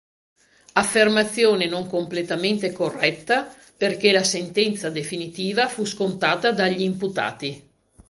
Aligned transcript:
Affermazione 0.73 1.67
non 1.67 1.85
completamente 1.85 2.71
corretta 2.71 3.53
perché 3.77 4.11
la 4.11 4.23
sentenza 4.23 4.89
definitiva 4.89 5.67
fu 5.67 5.85
scontata 5.85 6.51
dagli 6.51 6.81
imputati. 6.81 7.69